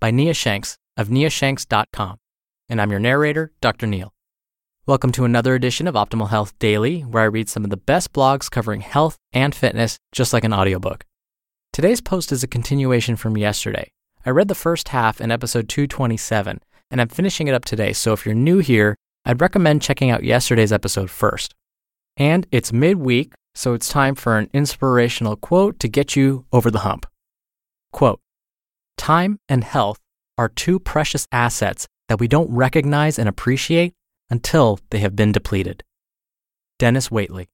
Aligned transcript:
by 0.00 0.10
Nia 0.10 0.34
Shanks 0.34 0.76
of 0.96 1.08
niashanks.com. 1.08 2.16
And 2.68 2.80
I'm 2.80 2.90
your 2.90 3.00
narrator, 3.00 3.52
Dr. 3.60 3.86
Neil. 3.86 4.12
Welcome 4.86 5.10
to 5.12 5.24
another 5.24 5.54
edition 5.54 5.88
of 5.88 5.94
Optimal 5.94 6.30
Health 6.30 6.56
Daily, 6.58 7.00
where 7.00 7.24
I 7.24 7.26
read 7.26 7.48
some 7.48 7.64
of 7.64 7.70
the 7.70 7.76
best 7.76 8.12
blogs 8.12 8.50
covering 8.50 8.80
health 8.82 9.16
and 9.32 9.54
fitness, 9.54 9.98
just 10.12 10.32
like 10.32 10.44
an 10.44 10.52
audiobook. 10.52 11.04
Today's 11.72 12.00
post 12.00 12.30
is 12.30 12.42
a 12.42 12.48
continuation 12.48 13.16
from 13.16 13.36
yesterday. 13.36 13.90
I 14.24 14.30
read 14.30 14.48
the 14.48 14.54
first 14.54 14.88
half 14.88 15.20
in 15.20 15.30
episode 15.30 15.68
227, 15.68 16.60
and 16.90 17.00
I'm 17.00 17.08
finishing 17.08 17.48
it 17.48 17.54
up 17.54 17.64
today, 17.64 17.92
so 17.92 18.12
if 18.12 18.24
you're 18.24 18.34
new 18.34 18.58
here, 18.58 18.96
I'd 19.24 19.40
recommend 19.40 19.82
checking 19.82 20.10
out 20.10 20.24
yesterday's 20.24 20.72
episode 20.72 21.10
first. 21.10 21.52
And 22.16 22.46
it's 22.50 22.72
midweek, 22.72 23.32
so 23.54 23.74
it's 23.74 23.88
time 23.88 24.14
for 24.14 24.38
an 24.38 24.48
inspirational 24.52 25.36
quote 25.36 25.80
to 25.80 25.88
get 25.88 26.14
you 26.14 26.44
over 26.52 26.70
the 26.70 26.80
hump. 26.80 27.06
Quote 27.92 28.20
Time 29.06 29.38
and 29.48 29.62
health 29.62 30.00
are 30.36 30.48
two 30.48 30.80
precious 30.80 31.28
assets 31.30 31.86
that 32.08 32.18
we 32.18 32.26
don't 32.26 32.50
recognize 32.50 33.20
and 33.20 33.28
appreciate 33.28 33.92
until 34.30 34.80
they 34.90 34.98
have 34.98 35.14
been 35.14 35.30
depleted. 35.30 35.84
Dennis 36.80 37.08
Waitley. 37.08 37.46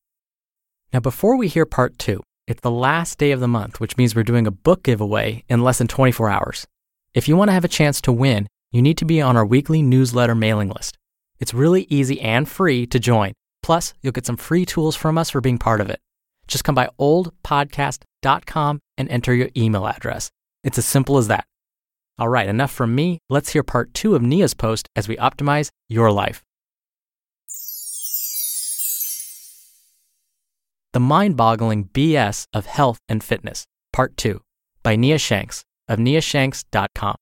Now, 0.94 1.00
before 1.00 1.36
we 1.36 1.48
hear 1.48 1.66
part 1.66 1.98
two, 1.98 2.22
it's 2.46 2.62
the 2.62 2.70
last 2.70 3.18
day 3.18 3.32
of 3.32 3.40
the 3.40 3.48
month, 3.48 3.80
which 3.80 3.98
means 3.98 4.14
we're 4.14 4.22
doing 4.22 4.46
a 4.46 4.50
book 4.50 4.82
giveaway 4.82 5.44
in 5.46 5.62
less 5.62 5.76
than 5.76 5.88
24 5.88 6.30
hours. 6.30 6.66
If 7.12 7.28
you 7.28 7.36
want 7.36 7.50
to 7.50 7.52
have 7.52 7.66
a 7.66 7.68
chance 7.68 8.00
to 8.00 8.12
win, 8.12 8.46
you 8.70 8.80
need 8.80 8.96
to 8.96 9.04
be 9.04 9.20
on 9.20 9.36
our 9.36 9.44
weekly 9.44 9.82
newsletter 9.82 10.34
mailing 10.34 10.70
list. 10.70 10.96
It's 11.38 11.52
really 11.52 11.86
easy 11.90 12.18
and 12.22 12.48
free 12.48 12.86
to 12.86 12.98
join. 12.98 13.34
Plus, 13.62 13.92
you'll 14.00 14.12
get 14.12 14.24
some 14.24 14.38
free 14.38 14.64
tools 14.64 14.96
from 14.96 15.18
us 15.18 15.28
for 15.28 15.42
being 15.42 15.58
part 15.58 15.82
of 15.82 15.90
it. 15.90 16.00
Just 16.48 16.64
come 16.64 16.74
by 16.74 16.88
oldpodcast.com 16.98 18.80
and 18.96 19.08
enter 19.10 19.34
your 19.34 19.50
email 19.54 19.86
address. 19.86 20.30
It's 20.64 20.78
as 20.78 20.86
simple 20.86 21.18
as 21.18 21.28
that. 21.28 21.44
All 22.18 22.28
right, 22.28 22.48
enough 22.48 22.70
from 22.70 22.94
me. 22.94 23.18
Let's 23.28 23.50
hear 23.50 23.62
part 23.62 23.94
two 23.94 24.14
of 24.14 24.22
Nia's 24.22 24.54
post 24.54 24.88
as 24.94 25.08
we 25.08 25.16
optimize 25.16 25.70
your 25.88 26.12
life. 26.12 26.42
The 30.92 31.00
Mind 31.00 31.38
Boggling 31.38 31.86
BS 31.86 32.46
of 32.52 32.66
Health 32.66 32.98
and 33.08 33.24
Fitness, 33.24 33.64
Part 33.94 34.16
2, 34.18 34.42
by 34.82 34.94
Nia 34.94 35.16
Shanks 35.16 35.64
of 35.88 35.98
niashanks.com. 35.98 37.16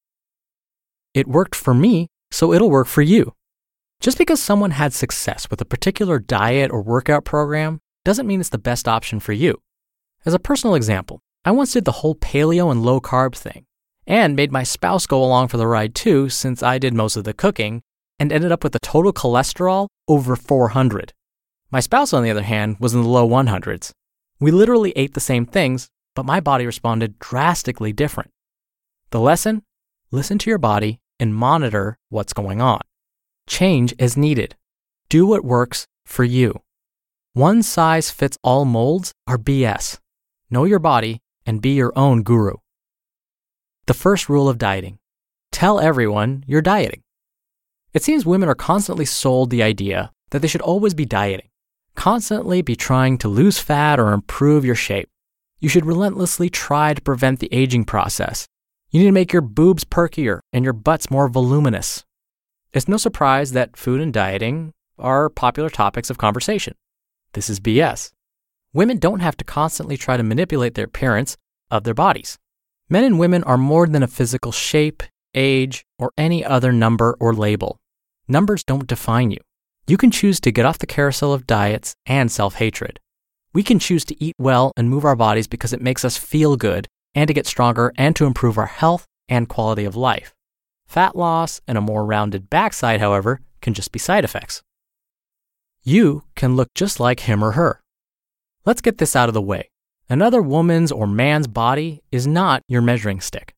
It 1.14 1.28
worked 1.28 1.54
for 1.54 1.72
me, 1.72 2.08
so 2.32 2.52
it'll 2.52 2.68
work 2.68 2.88
for 2.88 3.02
you. 3.02 3.32
Just 4.00 4.18
because 4.18 4.40
someone 4.42 4.72
had 4.72 4.92
success 4.92 5.48
with 5.50 5.60
a 5.60 5.64
particular 5.64 6.18
diet 6.18 6.72
or 6.72 6.82
workout 6.82 7.24
program 7.24 7.78
doesn't 8.04 8.26
mean 8.26 8.40
it's 8.40 8.48
the 8.48 8.58
best 8.58 8.88
option 8.88 9.20
for 9.20 9.32
you. 9.32 9.60
As 10.26 10.34
a 10.34 10.38
personal 10.38 10.74
example, 10.74 11.20
I 11.42 11.52
once 11.52 11.72
did 11.72 11.86
the 11.86 11.92
whole 11.92 12.14
paleo 12.14 12.70
and 12.70 12.84
low 12.84 13.00
carb 13.00 13.34
thing 13.34 13.64
and 14.06 14.36
made 14.36 14.52
my 14.52 14.62
spouse 14.62 15.06
go 15.06 15.24
along 15.24 15.48
for 15.48 15.56
the 15.56 15.66
ride 15.66 15.94
too 15.94 16.28
since 16.28 16.62
I 16.62 16.78
did 16.78 16.92
most 16.92 17.16
of 17.16 17.24
the 17.24 17.32
cooking 17.32 17.80
and 18.18 18.30
ended 18.30 18.52
up 18.52 18.62
with 18.62 18.74
a 18.74 18.80
total 18.80 19.12
cholesterol 19.12 19.88
over 20.06 20.36
400. 20.36 21.14
My 21.70 21.80
spouse, 21.80 22.12
on 22.12 22.22
the 22.22 22.30
other 22.30 22.42
hand, 22.42 22.76
was 22.78 22.92
in 22.92 23.02
the 23.02 23.08
low 23.08 23.26
100s. 23.26 23.92
We 24.38 24.50
literally 24.50 24.92
ate 24.96 25.14
the 25.14 25.20
same 25.20 25.46
things, 25.46 25.88
but 26.14 26.26
my 26.26 26.40
body 26.40 26.66
responded 26.66 27.18
drastically 27.18 27.92
different. 27.92 28.30
The 29.10 29.20
lesson? 29.20 29.62
Listen 30.10 30.36
to 30.38 30.50
your 30.50 30.58
body 30.58 31.00
and 31.18 31.34
monitor 31.34 31.96
what's 32.10 32.34
going 32.34 32.60
on. 32.60 32.80
Change 33.46 33.94
as 33.98 34.16
needed. 34.16 34.56
Do 35.08 35.26
what 35.26 35.44
works 35.44 35.86
for 36.04 36.24
you. 36.24 36.60
One 37.32 37.62
size 37.62 38.10
fits 38.10 38.36
all 38.42 38.66
molds 38.66 39.12
are 39.26 39.38
BS. 39.38 39.98
Know 40.50 40.64
your 40.64 40.78
body 40.80 41.20
and 41.50 41.60
be 41.60 41.70
your 41.70 41.92
own 41.96 42.22
guru. 42.22 42.54
The 43.86 44.00
first 44.04 44.28
rule 44.28 44.48
of 44.48 44.56
dieting 44.56 45.00
tell 45.50 45.80
everyone 45.80 46.44
you're 46.46 46.62
dieting. 46.62 47.02
It 47.92 48.04
seems 48.04 48.24
women 48.24 48.48
are 48.48 48.54
constantly 48.54 49.04
sold 49.04 49.50
the 49.50 49.64
idea 49.64 50.12
that 50.30 50.42
they 50.42 50.46
should 50.46 50.60
always 50.60 50.94
be 50.94 51.04
dieting, 51.04 51.48
constantly 51.96 52.62
be 52.62 52.76
trying 52.76 53.18
to 53.18 53.28
lose 53.28 53.58
fat 53.58 53.98
or 53.98 54.12
improve 54.12 54.64
your 54.64 54.76
shape. 54.76 55.08
You 55.58 55.68
should 55.68 55.86
relentlessly 55.86 56.50
try 56.50 56.94
to 56.94 57.02
prevent 57.02 57.40
the 57.40 57.52
aging 57.52 57.84
process. 57.84 58.46
You 58.90 59.00
need 59.00 59.06
to 59.06 59.20
make 59.20 59.32
your 59.32 59.42
boobs 59.42 59.84
perkier 59.84 60.38
and 60.52 60.62
your 60.62 60.72
butts 60.72 61.10
more 61.10 61.28
voluminous. 61.28 62.04
It's 62.72 62.86
no 62.86 62.96
surprise 62.96 63.50
that 63.52 63.76
food 63.76 64.00
and 64.00 64.12
dieting 64.12 64.72
are 65.00 65.28
popular 65.28 65.68
topics 65.68 66.10
of 66.10 66.16
conversation. 66.16 66.76
This 67.32 67.50
is 67.50 67.58
BS. 67.58 68.12
Women 68.72 68.98
don't 68.98 69.20
have 69.20 69.36
to 69.38 69.44
constantly 69.44 69.96
try 69.96 70.16
to 70.16 70.22
manipulate 70.22 70.74
their 70.74 70.84
appearance 70.84 71.36
of 71.70 71.82
their 71.82 71.94
bodies. 71.94 72.38
Men 72.88 73.04
and 73.04 73.18
women 73.18 73.42
are 73.44 73.58
more 73.58 73.86
than 73.86 74.02
a 74.02 74.08
physical 74.08 74.52
shape, 74.52 75.02
age, 75.34 75.84
or 75.98 76.12
any 76.16 76.44
other 76.44 76.72
number 76.72 77.16
or 77.18 77.34
label. 77.34 77.78
Numbers 78.28 78.62
don't 78.62 78.86
define 78.86 79.32
you. 79.32 79.38
You 79.88 79.96
can 79.96 80.12
choose 80.12 80.38
to 80.40 80.52
get 80.52 80.64
off 80.64 80.78
the 80.78 80.86
carousel 80.86 81.32
of 81.32 81.48
diets 81.48 81.94
and 82.06 82.30
self 82.30 82.56
hatred. 82.56 83.00
We 83.52 83.64
can 83.64 83.80
choose 83.80 84.04
to 84.04 84.22
eat 84.22 84.36
well 84.38 84.70
and 84.76 84.88
move 84.88 85.04
our 85.04 85.16
bodies 85.16 85.48
because 85.48 85.72
it 85.72 85.82
makes 85.82 86.04
us 86.04 86.16
feel 86.16 86.56
good 86.56 86.86
and 87.12 87.26
to 87.26 87.34
get 87.34 87.46
stronger 87.46 87.92
and 87.98 88.14
to 88.14 88.26
improve 88.26 88.56
our 88.56 88.66
health 88.66 89.04
and 89.28 89.48
quality 89.48 89.84
of 89.84 89.96
life. 89.96 90.32
Fat 90.86 91.16
loss 91.16 91.60
and 91.66 91.76
a 91.76 91.80
more 91.80 92.04
rounded 92.06 92.48
backside, 92.48 93.00
however, 93.00 93.40
can 93.60 93.74
just 93.74 93.90
be 93.90 93.98
side 93.98 94.24
effects. 94.24 94.62
You 95.82 96.22
can 96.36 96.54
look 96.54 96.68
just 96.74 97.00
like 97.00 97.20
him 97.20 97.42
or 97.42 97.52
her. 97.52 97.80
Let's 98.66 98.80
get 98.80 98.98
this 98.98 99.16
out 99.16 99.28
of 99.28 99.34
the 99.34 99.40
way. 99.42 99.70
Another 100.08 100.42
woman's 100.42 100.92
or 100.92 101.06
man's 101.06 101.46
body 101.46 102.02
is 102.12 102.26
not 102.26 102.62
your 102.68 102.82
measuring 102.82 103.20
stick. 103.20 103.54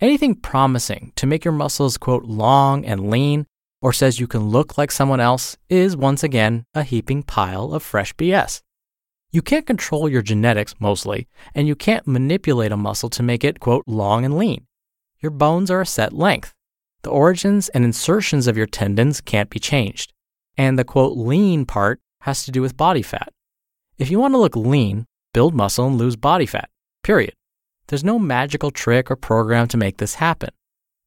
Anything 0.00 0.34
promising 0.34 1.12
to 1.16 1.26
make 1.26 1.44
your 1.44 1.52
muscles, 1.52 1.96
quote, 1.96 2.24
long 2.24 2.84
and 2.84 3.10
lean 3.10 3.46
or 3.80 3.92
says 3.92 4.20
you 4.20 4.26
can 4.26 4.48
look 4.48 4.76
like 4.76 4.90
someone 4.90 5.20
else 5.20 5.56
is 5.68 5.96
once 5.96 6.22
again 6.22 6.64
a 6.74 6.82
heaping 6.82 7.22
pile 7.22 7.72
of 7.72 7.82
fresh 7.82 8.14
BS. 8.14 8.60
You 9.30 9.42
can't 9.42 9.66
control 9.66 10.08
your 10.08 10.22
genetics 10.22 10.74
mostly, 10.80 11.28
and 11.54 11.68
you 11.68 11.74
can't 11.74 12.06
manipulate 12.06 12.72
a 12.72 12.76
muscle 12.76 13.10
to 13.10 13.22
make 13.22 13.44
it, 13.44 13.60
quote, 13.60 13.84
long 13.86 14.24
and 14.24 14.36
lean. 14.36 14.66
Your 15.20 15.30
bones 15.30 15.70
are 15.70 15.80
a 15.80 15.86
set 15.86 16.12
length. 16.12 16.54
The 17.02 17.10
origins 17.10 17.68
and 17.70 17.84
insertions 17.84 18.46
of 18.46 18.56
your 18.56 18.66
tendons 18.66 19.20
can't 19.20 19.50
be 19.50 19.58
changed. 19.58 20.12
And 20.56 20.78
the, 20.78 20.84
quote, 20.84 21.16
lean 21.16 21.66
part 21.66 22.00
has 22.22 22.44
to 22.44 22.50
do 22.50 22.62
with 22.62 22.76
body 22.76 23.02
fat. 23.02 23.32
If 23.98 24.10
you 24.10 24.18
want 24.18 24.34
to 24.34 24.38
look 24.38 24.54
lean, 24.54 25.06
build 25.32 25.54
muscle 25.54 25.86
and 25.86 25.96
lose 25.96 26.16
body 26.16 26.44
fat, 26.44 26.68
period. 27.02 27.32
There's 27.86 28.04
no 28.04 28.18
magical 28.18 28.70
trick 28.70 29.10
or 29.10 29.16
program 29.16 29.68
to 29.68 29.78
make 29.78 29.96
this 29.96 30.16
happen. 30.16 30.50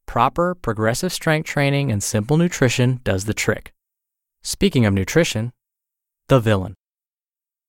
Proper 0.08 0.56
progressive 0.56 1.14
strength 1.14 1.46
training 1.46 1.92
and 1.92 2.02
simple 2.02 2.36
nutrition 2.36 3.00
does 3.04 3.26
the 3.26 3.34
trick. 3.34 3.74
Speaking 4.42 4.88
of 4.88 4.94
nutrition, 4.96 5.52
the 6.30 6.40
villain. 6.40 6.74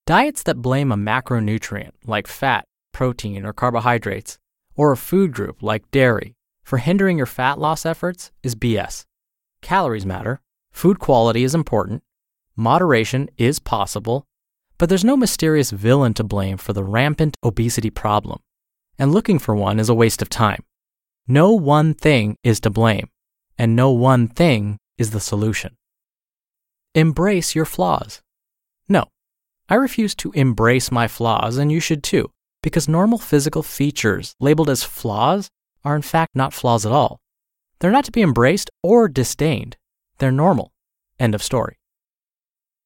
Diets 0.06 0.42
that 0.44 0.62
blame 0.62 0.90
a 0.90 0.96
macronutrient 0.96 1.92
like 2.06 2.26
fat, 2.26 2.64
protein, 2.92 3.44
or 3.44 3.52
carbohydrates, 3.52 4.38
or 4.74 4.90
a 4.90 4.96
food 4.96 5.34
group 5.34 5.62
like 5.62 5.90
dairy, 5.90 6.34
for 6.64 6.78
hindering 6.78 7.18
your 7.18 7.26
fat 7.26 7.58
loss 7.58 7.84
efforts 7.84 8.32
is 8.42 8.54
BS. 8.54 9.04
Calories 9.60 10.06
matter, 10.06 10.40
food 10.72 10.98
quality 10.98 11.44
is 11.44 11.54
important, 11.54 12.02
moderation 12.56 13.28
is 13.36 13.58
possible, 13.58 14.24
But 14.80 14.88
there's 14.88 15.04
no 15.04 15.14
mysterious 15.14 15.72
villain 15.72 16.14
to 16.14 16.24
blame 16.24 16.56
for 16.56 16.72
the 16.72 16.82
rampant 16.82 17.36
obesity 17.44 17.90
problem, 17.90 18.40
and 18.98 19.12
looking 19.12 19.38
for 19.38 19.54
one 19.54 19.78
is 19.78 19.90
a 19.90 19.94
waste 19.94 20.22
of 20.22 20.30
time. 20.30 20.64
No 21.28 21.52
one 21.52 21.92
thing 21.92 22.38
is 22.42 22.60
to 22.60 22.70
blame, 22.70 23.10
and 23.58 23.76
no 23.76 23.90
one 23.90 24.26
thing 24.26 24.78
is 24.96 25.10
the 25.10 25.20
solution. 25.20 25.76
Embrace 26.94 27.54
your 27.54 27.66
flaws. 27.66 28.22
No, 28.88 29.04
I 29.68 29.74
refuse 29.74 30.14
to 30.14 30.32
embrace 30.32 30.90
my 30.90 31.08
flaws, 31.08 31.58
and 31.58 31.70
you 31.70 31.78
should 31.78 32.02
too, 32.02 32.30
because 32.62 32.88
normal 32.88 33.18
physical 33.18 33.62
features 33.62 34.34
labeled 34.40 34.70
as 34.70 34.82
flaws 34.82 35.50
are 35.84 35.94
in 35.94 36.00
fact 36.00 36.34
not 36.34 36.54
flaws 36.54 36.86
at 36.86 36.92
all. 36.92 37.20
They're 37.80 37.92
not 37.92 38.06
to 38.06 38.12
be 38.12 38.22
embraced 38.22 38.70
or 38.82 39.08
disdained. 39.08 39.76
They're 40.16 40.32
normal. 40.32 40.72
End 41.18 41.34
of 41.34 41.42
story. 41.42 41.76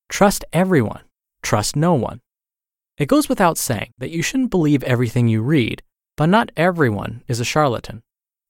Trust 0.09 0.45
everyone. 0.53 1.03
Trust 1.45 1.77
no 1.77 1.93
one. 1.93 2.23
It 2.97 3.07
goes 3.07 3.29
without 3.29 3.59
saying 3.59 3.93
that 3.99 4.11
you 4.11 4.23
shouldn't 4.23 4.51
believe 4.51 4.83
everything 4.83 5.29
you 5.29 5.43
read, 5.43 5.83
but 6.17 6.27
not 6.27 6.51
everyone 6.57 7.23
is 7.29 7.39
a 7.39 7.45
charlatan. 7.45 8.03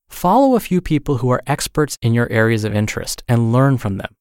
Follow 0.09 0.55
a 0.55 0.61
few 0.61 0.81
people 0.81 1.17
who 1.17 1.29
are 1.31 1.43
experts 1.45 1.99
in 2.03 2.15
your 2.15 2.31
areas 2.31 2.63
of 2.63 2.73
interest 2.73 3.25
and 3.27 3.53
learn 3.53 3.79
from 3.79 3.97
them. 3.97 4.15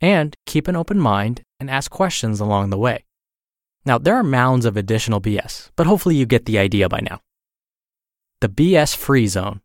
And 0.00 0.34
keep 0.44 0.66
an 0.66 0.74
open 0.74 0.98
mind 0.98 1.42
and 1.60 1.70
ask 1.70 1.88
questions 1.88 2.40
along 2.40 2.70
the 2.70 2.78
way. 2.78 3.04
Now, 3.84 3.96
there 3.96 4.16
are 4.16 4.24
mounds 4.24 4.66
of 4.66 4.76
additional 4.76 5.20
BS, 5.20 5.70
but 5.76 5.86
hopefully 5.86 6.16
you 6.16 6.26
get 6.26 6.46
the 6.46 6.58
idea 6.58 6.88
by 6.88 6.98
now. 7.00 7.20
The 8.40 8.48
BS 8.48 8.96
free 8.96 9.28
zone. 9.28 9.60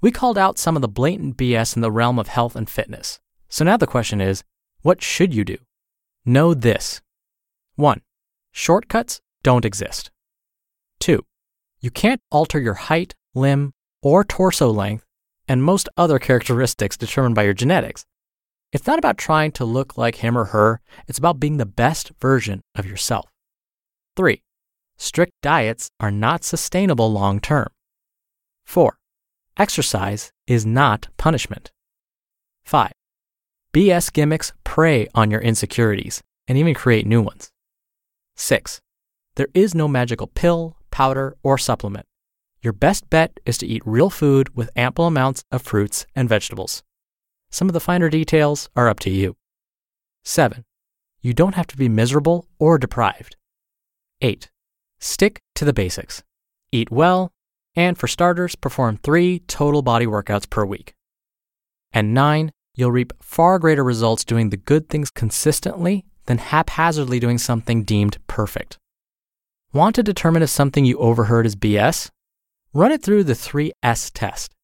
We 0.00 0.12
called 0.12 0.38
out 0.38 0.58
some 0.58 0.76
of 0.76 0.82
the 0.82 0.88
blatant 0.88 1.36
BS 1.36 1.74
in 1.74 1.82
the 1.82 1.90
realm 1.90 2.20
of 2.20 2.28
health 2.28 2.54
and 2.54 2.70
fitness. 2.70 3.18
So 3.48 3.64
now 3.64 3.76
the 3.76 3.88
question 3.88 4.20
is 4.20 4.44
what 4.82 5.02
should 5.02 5.34
you 5.34 5.44
do? 5.44 5.58
Know 6.24 6.54
this 6.54 7.02
1. 7.80 8.00
Shortcuts 8.52 9.20
don't 9.42 9.64
exist. 9.64 10.10
2. 11.00 11.24
You 11.80 11.90
can't 11.90 12.20
alter 12.30 12.60
your 12.60 12.74
height, 12.74 13.14
limb, 13.34 13.72
or 14.02 14.22
torso 14.24 14.70
length 14.70 15.04
and 15.48 15.64
most 15.64 15.88
other 15.96 16.18
characteristics 16.18 16.96
determined 16.96 17.34
by 17.34 17.42
your 17.42 17.54
genetics. 17.54 18.06
It's 18.72 18.86
not 18.86 18.98
about 18.98 19.18
trying 19.18 19.50
to 19.52 19.64
look 19.64 19.98
like 19.98 20.16
him 20.16 20.38
or 20.38 20.44
her, 20.46 20.80
it's 21.08 21.18
about 21.18 21.40
being 21.40 21.56
the 21.56 21.66
best 21.66 22.12
version 22.20 22.60
of 22.76 22.86
yourself. 22.86 23.28
3. 24.16 24.42
Strict 24.96 25.32
diets 25.42 25.90
are 25.98 26.10
not 26.10 26.44
sustainable 26.44 27.10
long 27.10 27.40
term. 27.40 27.68
4. 28.64 28.96
Exercise 29.56 30.30
is 30.46 30.64
not 30.64 31.08
punishment. 31.16 31.72
5. 32.64 32.92
BS 33.72 34.12
gimmicks 34.12 34.52
prey 34.62 35.08
on 35.14 35.30
your 35.30 35.40
insecurities 35.40 36.22
and 36.46 36.56
even 36.56 36.74
create 36.74 37.06
new 37.06 37.22
ones. 37.22 37.50
6. 38.40 38.80
There 39.36 39.48
is 39.54 39.74
no 39.74 39.86
magical 39.86 40.26
pill, 40.26 40.76
powder, 40.90 41.36
or 41.42 41.58
supplement. 41.58 42.06
Your 42.62 42.72
best 42.72 43.08
bet 43.10 43.38
is 43.44 43.58
to 43.58 43.66
eat 43.66 43.82
real 43.84 44.10
food 44.10 44.56
with 44.56 44.70
ample 44.76 45.06
amounts 45.06 45.44
of 45.50 45.62
fruits 45.62 46.06
and 46.16 46.28
vegetables. 46.28 46.82
Some 47.50 47.68
of 47.68 47.74
the 47.74 47.80
finer 47.80 48.08
details 48.08 48.68
are 48.74 48.88
up 48.88 48.98
to 49.00 49.10
you. 49.10 49.36
7. 50.24 50.64
You 51.20 51.34
don't 51.34 51.54
have 51.54 51.66
to 51.68 51.76
be 51.76 51.88
miserable 51.88 52.46
or 52.58 52.78
deprived. 52.78 53.36
8. 54.20 54.50
Stick 54.98 55.40
to 55.54 55.64
the 55.64 55.72
basics. 55.72 56.22
Eat 56.72 56.90
well, 56.90 57.32
and 57.76 57.98
for 57.98 58.08
starters, 58.08 58.56
perform 58.56 58.96
three 58.96 59.40
total 59.40 59.82
body 59.82 60.06
workouts 60.06 60.48
per 60.48 60.64
week. 60.64 60.94
And 61.92 62.14
9. 62.14 62.52
You'll 62.74 62.92
reap 62.92 63.12
far 63.22 63.58
greater 63.58 63.84
results 63.84 64.24
doing 64.24 64.50
the 64.50 64.56
good 64.56 64.88
things 64.88 65.10
consistently 65.10 66.04
than 66.30 66.38
haphazardly 66.38 67.18
doing 67.18 67.38
something 67.38 67.82
deemed 67.82 68.16
perfect. 68.28 68.78
Want 69.72 69.96
to 69.96 70.02
determine 70.04 70.44
if 70.44 70.48
something 70.50 70.84
you 70.84 70.96
overheard 70.98 71.44
is 71.44 71.56
BS? 71.56 72.08
Run 72.72 72.92
it 72.92 73.02
through 73.02 73.24
the 73.24 73.32
3S 73.32 74.12
test. 74.14 74.54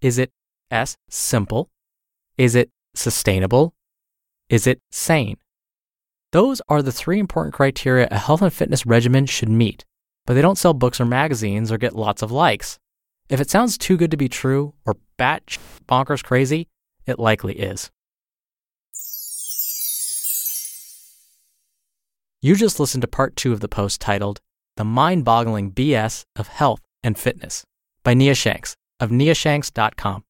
Is 0.00 0.18
it 0.18 0.32
S, 0.72 0.96
simple? 1.08 1.70
Is 2.36 2.56
it 2.56 2.70
sustainable? 2.96 3.76
Is 4.48 4.66
it 4.66 4.80
sane? 4.90 5.36
Those 6.32 6.60
are 6.68 6.82
the 6.82 6.90
three 6.90 7.20
important 7.20 7.54
criteria 7.54 8.08
a 8.10 8.18
health 8.18 8.42
and 8.42 8.52
fitness 8.52 8.84
regimen 8.84 9.26
should 9.26 9.48
meet, 9.48 9.84
but 10.26 10.34
they 10.34 10.42
don't 10.42 10.58
sell 10.58 10.74
books 10.74 11.00
or 11.00 11.04
magazines 11.04 11.70
or 11.70 11.78
get 11.78 11.94
lots 11.94 12.22
of 12.22 12.32
likes. 12.32 12.80
If 13.28 13.40
it 13.40 13.50
sounds 13.50 13.78
too 13.78 13.96
good 13.96 14.10
to 14.10 14.16
be 14.16 14.28
true 14.28 14.74
or 14.84 14.96
bat 15.16 15.58
bonkers 15.86 16.24
crazy, 16.24 16.66
it 17.06 17.20
likely 17.20 17.54
is. 17.54 17.92
You 22.44 22.54
just 22.54 22.78
listened 22.78 23.00
to 23.00 23.08
part 23.08 23.36
two 23.36 23.54
of 23.54 23.60
the 23.60 23.68
post 23.68 24.02
titled 24.02 24.42
The 24.76 24.84
Mind 24.84 25.24
Boggling 25.24 25.72
BS 25.72 26.26
of 26.36 26.48
Health 26.48 26.82
and 27.02 27.18
Fitness 27.18 27.64
by 28.02 28.12
Nia 28.12 28.34
Shanks 28.34 28.76
of 29.00 29.08
niashanks.com. 29.08 30.24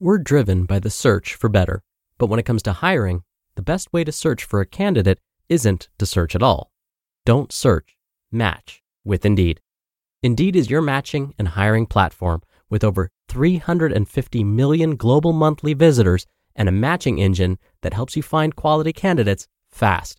We're 0.00 0.16
driven 0.16 0.64
by 0.64 0.78
the 0.78 0.88
search 0.88 1.34
for 1.34 1.50
better, 1.50 1.82
but 2.16 2.28
when 2.28 2.40
it 2.40 2.46
comes 2.46 2.62
to 2.62 2.72
hiring, 2.72 3.22
the 3.54 3.60
best 3.60 3.92
way 3.92 4.02
to 4.02 4.12
search 4.12 4.44
for 4.44 4.62
a 4.62 4.66
candidate 4.66 5.20
isn't 5.50 5.90
to 5.98 6.06
search 6.06 6.34
at 6.34 6.42
all. 6.42 6.70
Don't 7.26 7.52
search, 7.52 7.98
match 8.32 8.82
with 9.04 9.26
Indeed. 9.26 9.60
Indeed 10.22 10.56
is 10.56 10.70
your 10.70 10.80
matching 10.80 11.34
and 11.38 11.48
hiring 11.48 11.84
platform 11.84 12.40
with 12.70 12.82
over 12.82 13.10
350 13.28 14.42
million 14.42 14.96
global 14.96 15.34
monthly 15.34 15.74
visitors 15.74 16.24
and 16.56 16.66
a 16.66 16.72
matching 16.72 17.18
engine 17.18 17.58
that 17.82 17.92
helps 17.92 18.16
you 18.16 18.22
find 18.22 18.56
quality 18.56 18.94
candidates 18.94 19.46
fast. 19.70 20.18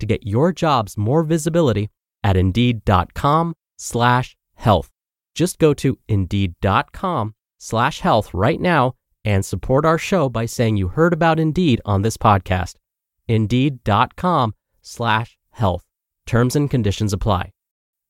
to 0.00 0.06
get 0.06 0.26
your 0.26 0.52
jobs 0.52 0.96
more 0.96 1.22
visibility 1.22 1.88
at 2.22 2.36
indeed.com 2.36 3.54
slash 3.76 4.36
health. 4.54 4.90
Just 5.34 5.58
go 5.58 5.72
to 5.74 5.98
indeed.com 6.08 7.34
slash 7.58 8.00
health 8.00 8.34
right 8.34 8.60
now 8.60 8.94
and 9.24 9.44
support 9.44 9.84
our 9.84 9.98
show 9.98 10.28
by 10.28 10.46
saying 10.46 10.76
you 10.76 10.88
heard 10.88 11.12
about 11.12 11.38
Indeed 11.38 11.80
on 11.84 12.02
this 12.02 12.16
podcast. 12.16 12.76
Indeed.com 13.28 14.54
slash 14.82 15.38
health. 15.50 15.84
Terms 16.26 16.56
and 16.56 16.70
conditions 16.70 17.12
apply. 17.12 17.52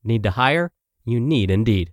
Need 0.05 0.23
to 0.23 0.31
hire? 0.31 0.73
You 1.05 1.21
need 1.21 1.51
Indeed. 1.51 1.93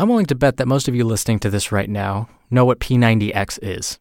I'm 0.00 0.08
willing 0.08 0.26
to 0.26 0.36
bet 0.36 0.58
that 0.58 0.68
most 0.68 0.86
of 0.86 0.94
you 0.94 1.02
listening 1.02 1.40
to 1.40 1.50
this 1.50 1.72
right 1.72 1.90
now 1.90 2.28
know 2.50 2.64
what 2.64 2.78
P90X 2.78 3.58
is, 3.62 3.98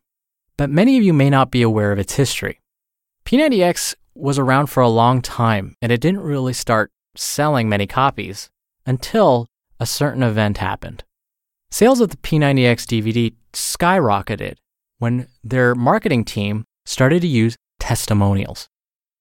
but 0.56 0.70
many 0.70 0.96
of 0.96 1.04
you 1.04 1.12
may 1.12 1.32
not 1.32 1.50
be 1.50 1.64
aware 1.64 1.92
of 1.92 1.98
its 1.98 2.14
history. 2.14 2.60
P90X 3.26 3.96
was 4.14 4.38
around 4.38 4.68
for 4.68 4.84
a 4.84 4.90
long 4.90 5.24
time 5.24 5.74
and 5.82 5.92
it 5.92 6.00
didn't 6.00 6.22
really 6.22 6.54
start 6.54 6.92
selling 7.16 7.68
many 7.68 7.88
copies 7.88 8.52
until 8.86 9.48
a 9.80 9.88
certain 9.88 10.22
event 10.22 10.60
happened. 10.60 11.04
Sales 11.72 12.00
of 12.00 12.10
the 12.10 12.18
P90X 12.18 12.86
DVD 12.86 13.34
skyrocketed 13.52 14.58
when 15.00 15.28
their 15.44 15.74
marketing 15.74 16.26
team 16.26 16.66
started 16.86 17.24
to 17.24 17.28
use 17.28 17.58
testimonials. 17.80 18.70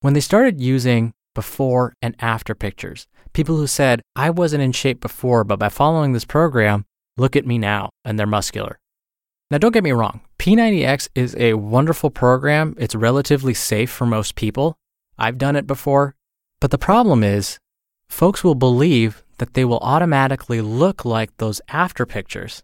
When 0.02 0.12
they 0.12 0.20
started 0.20 0.60
using 0.60 1.14
before 1.34 1.94
and 2.02 2.14
after 2.20 2.54
pictures, 2.54 3.06
People 3.36 3.58
who 3.58 3.66
said, 3.66 4.00
I 4.16 4.30
wasn't 4.30 4.62
in 4.62 4.72
shape 4.72 4.98
before, 4.98 5.44
but 5.44 5.58
by 5.58 5.68
following 5.68 6.14
this 6.14 6.24
program, 6.24 6.86
look 7.18 7.36
at 7.36 7.44
me 7.44 7.58
now, 7.58 7.90
and 8.02 8.18
they're 8.18 8.26
muscular. 8.26 8.78
Now, 9.50 9.58
don't 9.58 9.74
get 9.74 9.84
me 9.84 9.92
wrong, 9.92 10.22
P90X 10.38 11.10
is 11.14 11.36
a 11.36 11.52
wonderful 11.52 12.08
program. 12.08 12.74
It's 12.78 12.94
relatively 12.94 13.52
safe 13.52 13.90
for 13.90 14.06
most 14.06 14.36
people. 14.36 14.78
I've 15.18 15.36
done 15.36 15.54
it 15.54 15.66
before. 15.66 16.14
But 16.62 16.70
the 16.70 16.78
problem 16.78 17.22
is, 17.22 17.58
folks 18.08 18.42
will 18.42 18.54
believe 18.54 19.22
that 19.36 19.52
they 19.52 19.66
will 19.66 19.80
automatically 19.80 20.62
look 20.62 21.04
like 21.04 21.36
those 21.36 21.60
after 21.68 22.06
pictures. 22.06 22.62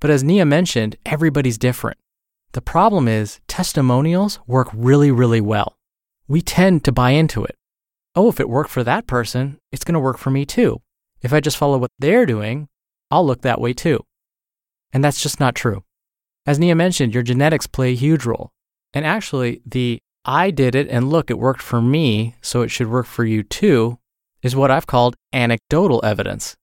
But 0.00 0.08
as 0.08 0.24
Nia 0.24 0.46
mentioned, 0.46 0.96
everybody's 1.04 1.58
different. 1.58 1.98
The 2.52 2.62
problem 2.62 3.06
is 3.06 3.40
testimonials 3.48 4.40
work 4.46 4.70
really, 4.72 5.10
really 5.10 5.42
well. 5.42 5.76
We 6.26 6.40
tend 6.40 6.84
to 6.84 6.90
buy 6.90 7.10
into 7.10 7.44
it. 7.44 7.54
Oh, 8.16 8.28
if 8.28 8.40
it 8.40 8.48
worked 8.48 8.70
for 8.70 8.82
that 8.82 9.06
person, 9.06 9.58
it's 9.70 9.84
going 9.84 9.92
to 9.92 10.00
work 10.00 10.16
for 10.16 10.30
me 10.30 10.46
too. 10.46 10.80
If 11.20 11.34
I 11.34 11.40
just 11.40 11.58
follow 11.58 11.76
what 11.76 11.90
they're 11.98 12.24
doing, 12.24 12.68
I'll 13.10 13.26
look 13.26 13.42
that 13.42 13.60
way 13.60 13.74
too. 13.74 14.04
And 14.92 15.04
that's 15.04 15.20
just 15.20 15.38
not 15.38 15.54
true. 15.54 15.84
As 16.46 16.58
Nia 16.58 16.74
mentioned, 16.74 17.12
your 17.12 17.22
genetics 17.22 17.66
play 17.66 17.90
a 17.90 17.96
huge 17.96 18.24
role. 18.24 18.50
And 18.94 19.04
actually, 19.04 19.60
the 19.66 19.98
I 20.24 20.50
did 20.50 20.74
it 20.74 20.88
and 20.88 21.10
look, 21.10 21.30
it 21.30 21.38
worked 21.38 21.62
for 21.62 21.82
me, 21.82 22.34
so 22.40 22.62
it 22.62 22.70
should 22.70 22.88
work 22.88 23.06
for 23.06 23.24
you 23.24 23.42
too, 23.42 23.98
is 24.42 24.56
what 24.56 24.70
I've 24.70 24.86
called 24.86 25.16
anecdotal 25.32 26.00
evidence. 26.04 26.56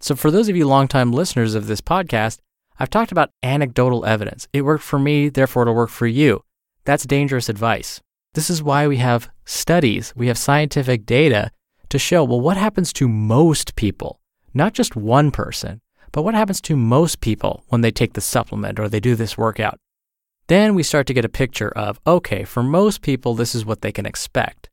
So, 0.00 0.14
for 0.14 0.30
those 0.30 0.48
of 0.48 0.56
you 0.56 0.66
longtime 0.66 1.12
listeners 1.12 1.54
of 1.54 1.66
this 1.66 1.80
podcast, 1.80 2.38
I've 2.78 2.90
talked 2.90 3.12
about 3.12 3.30
anecdotal 3.42 4.04
evidence. 4.04 4.46
It 4.52 4.62
worked 4.62 4.84
for 4.84 4.98
me, 4.98 5.28
therefore 5.28 5.62
it'll 5.62 5.74
work 5.74 5.90
for 5.90 6.06
you. 6.06 6.44
That's 6.84 7.04
dangerous 7.04 7.48
advice. 7.48 8.00
This 8.34 8.50
is 8.50 8.62
why 8.62 8.86
we 8.86 8.98
have 8.98 9.30
studies, 9.44 10.12
we 10.16 10.28
have 10.28 10.38
scientific 10.38 11.06
data 11.06 11.50
to 11.88 11.98
show 11.98 12.24
well, 12.24 12.40
what 12.40 12.56
happens 12.56 12.92
to 12.94 13.08
most 13.08 13.76
people, 13.76 14.20
not 14.52 14.72
just 14.74 14.96
one 14.96 15.30
person, 15.30 15.80
but 16.12 16.22
what 16.22 16.34
happens 16.34 16.60
to 16.62 16.76
most 16.76 17.20
people 17.20 17.64
when 17.68 17.80
they 17.80 17.90
take 17.90 18.14
the 18.14 18.20
supplement 18.20 18.78
or 18.78 18.88
they 18.88 19.00
do 19.00 19.14
this 19.14 19.38
workout? 19.38 19.78
Then 20.46 20.74
we 20.74 20.82
start 20.82 21.06
to 21.06 21.14
get 21.14 21.24
a 21.24 21.28
picture 21.28 21.70
of 21.70 22.00
okay, 22.06 22.44
for 22.44 22.62
most 22.62 23.02
people, 23.02 23.34
this 23.34 23.54
is 23.54 23.64
what 23.64 23.80
they 23.82 23.92
can 23.92 24.06
expect. 24.06 24.70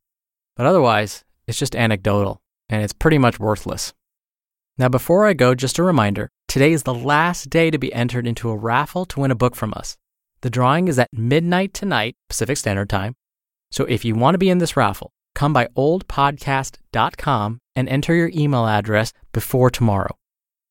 But 0.56 0.66
otherwise, 0.66 1.24
it's 1.48 1.60
just 1.60 1.76
anecdotal 1.76 2.42
and 2.70 2.84
it's 2.84 2.94
pretty 2.94 3.18
much 3.18 3.40
worthless. 3.40 3.94
Now, 4.78 4.90
before 4.90 5.28
I 5.28 5.34
go, 5.34 5.54
just 5.54 5.80
a 5.80 5.84
reminder 5.84 6.30
today 6.48 6.72
is 6.72 6.84
the 6.84 6.94
last 6.94 7.50
day 7.50 7.72
to 7.72 7.78
be 7.78 7.94
entered 7.94 8.28
into 8.28 8.50
a 8.50 8.56
raffle 8.56 9.06
to 9.06 9.20
win 9.20 9.32
a 9.32 9.36
book 9.36 9.56
from 9.56 9.74
us. 9.76 9.98
The 10.42 10.50
drawing 10.50 10.88
is 10.88 10.98
at 10.98 11.10
midnight 11.14 11.74
tonight, 11.74 12.16
Pacific 12.30 12.58
Standard 12.58 12.90
Time. 12.90 13.16
So 13.72 13.86
if 13.86 14.04
you 14.06 14.16
want 14.16 14.36
to 14.36 14.38
be 14.38 14.50
in 14.50 14.58
this 14.60 14.78
raffle, 14.78 15.12
come 15.34 15.54
by 15.54 15.68
oldpodcast.com 15.78 17.60
and 17.76 17.90
enter 17.90 18.14
your 18.14 18.30
email 18.36 18.68
address 18.68 19.14
before 19.32 19.70
tomorrow. 19.70 20.16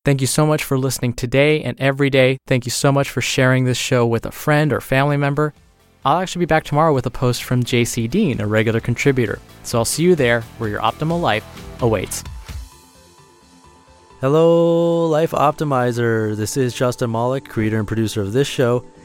Thank 0.05 0.21
you 0.21 0.27
so 0.27 0.45
much 0.45 0.63
for 0.63 0.77
listening 0.77 1.13
today 1.13 1.63
and 1.63 1.79
every 1.79 2.09
day. 2.09 2.37
Thank 2.47 2.65
you 2.65 2.71
so 2.71 2.91
much 2.91 3.09
for 3.09 3.21
sharing 3.21 3.65
this 3.65 3.77
show 3.77 4.05
with 4.05 4.25
a 4.25 4.31
friend 4.31 4.71
or 4.71 4.81
family 4.81 5.17
member. 5.17 5.53
I'll 6.05 6.19
actually 6.19 6.41
be 6.41 6.47
back 6.47 6.63
tomorrow 6.63 6.93
with 6.93 7.05
a 7.05 7.11
post 7.11 7.43
from 7.43 7.63
JC 7.63 8.09
Deen, 8.09 8.39
a 8.39 8.47
regular 8.47 8.79
contributor. 8.79 9.39
So 9.63 9.77
I'll 9.77 9.85
see 9.85 10.03
you 10.03 10.15
there 10.15 10.41
where 10.57 10.69
your 10.69 10.81
optimal 10.81 11.21
life 11.21 11.43
awaits. 11.81 12.23
Hello, 14.19 15.07
Life 15.07 15.31
Optimizer. 15.31 16.35
This 16.35 16.55
is 16.55 16.75
Justin 16.75 17.11
Malik, 17.11 17.49
creator 17.49 17.79
and 17.79 17.87
producer 17.87 18.21
of 18.21 18.33
this 18.33 18.47
show 18.47 18.85